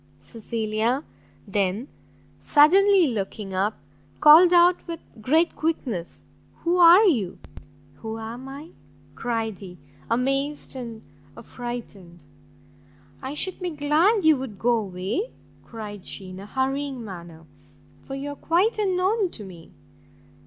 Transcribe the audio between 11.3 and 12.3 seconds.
affrighted.